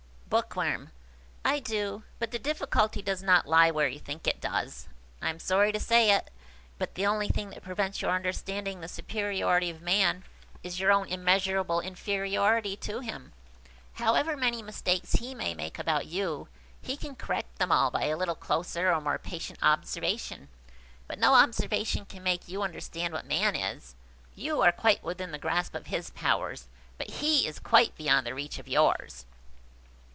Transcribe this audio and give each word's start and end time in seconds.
Bookworm. 0.31 0.91
"I 1.43 1.59
do; 1.59 2.03
but 2.17 2.31
the 2.31 2.39
difficulty 2.39 3.01
does 3.01 3.21
not 3.21 3.49
lie 3.49 3.69
where 3.69 3.89
you 3.89 3.99
think 3.99 4.25
it 4.25 4.39
does. 4.39 4.87
I 5.21 5.29
am 5.29 5.39
sorry 5.41 5.73
to 5.73 5.77
say 5.81 6.09
it–but 6.11 6.95
the 6.95 7.05
only 7.05 7.27
thing 7.27 7.49
that 7.49 7.63
prevents 7.63 8.01
your 8.01 8.11
understanding 8.11 8.79
the 8.79 8.87
superiority 8.87 9.69
of 9.69 9.81
man, 9.81 10.23
is 10.63 10.79
your 10.79 10.89
own 10.89 11.09
immeasurable 11.09 11.81
inferiority 11.81 12.77
to 12.77 13.01
him! 13.01 13.33
However 13.95 14.37
many 14.37 14.61
mistakes 14.63 15.15
he 15.15 15.35
may 15.35 15.53
make 15.53 15.77
about 15.77 16.05
you, 16.05 16.47
he 16.81 16.95
can 16.95 17.13
correct 17.13 17.59
them 17.59 17.69
all 17.73 17.91
by 17.91 18.05
a 18.05 18.15
little 18.15 18.33
closer 18.35 18.89
or 18.93 19.01
more 19.01 19.19
patient 19.19 19.59
observation. 19.61 20.47
But 21.09 21.19
no 21.19 21.33
observation 21.33 22.05
can 22.05 22.23
make 22.23 22.47
you 22.47 22.61
understand 22.61 23.13
what 23.13 23.25
man 23.25 23.53
is. 23.53 23.95
You 24.33 24.61
are 24.61 24.71
quite 24.71 25.03
within 25.03 25.31
the 25.33 25.37
grasp 25.37 25.75
of 25.75 25.87
his 25.87 26.09
powers, 26.11 26.69
but 26.97 27.09
he 27.09 27.45
is 27.47 27.59
quite 27.59 27.97
beyond 27.97 28.25
the 28.25 28.33
reach 28.33 28.59
of 28.59 28.69
yours." 28.69 29.25